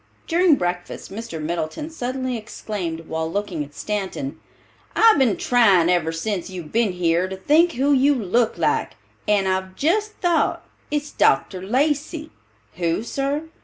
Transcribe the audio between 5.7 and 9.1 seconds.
ever since you've been here to think who you look like,